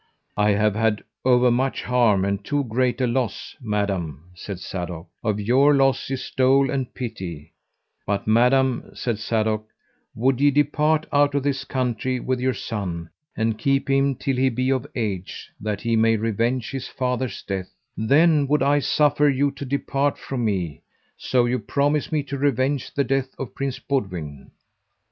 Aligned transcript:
I 0.35 0.53
have 0.53 0.73
had 0.73 1.03
overmuch 1.23 1.83
harm 1.83 2.25
and 2.25 2.43
too 2.43 2.63
great 2.63 2.99
a 3.01 3.05
loss. 3.05 3.55
Madam, 3.61 4.31
said 4.33 4.57
Sadok, 4.59 5.05
of 5.23 5.39
your 5.39 5.75
loss 5.75 6.09
is 6.09 6.31
dole 6.35 6.71
and 6.71 6.91
pity; 6.95 7.53
but 8.07 8.25
madam, 8.25 8.89
said 8.95 9.19
Sadok, 9.19 9.65
would 10.15 10.41
ye 10.41 10.49
depart 10.49 11.05
out 11.13 11.35
of 11.35 11.43
this 11.43 11.63
country 11.65 12.19
with 12.19 12.39
your 12.39 12.55
son, 12.55 13.11
and 13.37 13.59
keep 13.59 13.91
him 13.91 14.15
till 14.15 14.37
he 14.37 14.49
be 14.49 14.71
of 14.71 14.87
age, 14.95 15.51
that 15.59 15.81
he 15.81 15.95
may 15.95 16.17
revenge 16.17 16.71
his 16.71 16.87
father's 16.87 17.43
death, 17.43 17.71
then 17.95 18.47
would 18.47 18.63
I 18.63 18.79
suffer 18.79 19.29
you 19.29 19.51
to 19.51 19.65
depart 19.65 20.17
from 20.17 20.43
me, 20.43 20.81
so 21.15 21.45
you 21.45 21.59
promise 21.59 22.11
me 22.11 22.23
to 22.23 22.39
revenge 22.39 22.91
the 22.91 23.03
death 23.03 23.35
of 23.37 23.53
Prince 23.53 23.77
Boudwin. 23.77 24.49